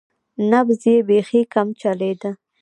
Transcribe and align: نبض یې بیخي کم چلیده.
نبض 0.49 0.81
یې 0.91 0.95
بیخي 1.07 1.41
کم 1.53 1.67
چلیده. 1.81 2.31